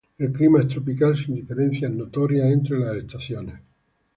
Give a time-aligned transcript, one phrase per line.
[0.17, 3.61] El clima es tropical, sin diferencias notorias entre las estaciones.